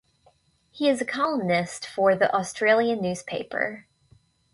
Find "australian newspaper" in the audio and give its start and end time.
2.33-3.85